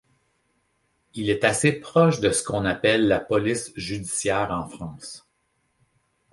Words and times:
Il 1.13 1.29
est 1.29 1.43
assez 1.43 1.71
proche 1.73 2.21
de 2.21 2.31
ce 2.31 2.43
qu'on 2.43 2.65
appelle 2.65 3.07
la 3.07 3.19
police 3.19 3.71
judiciaire 3.75 4.49
en 4.49 4.67
France. 4.67 5.27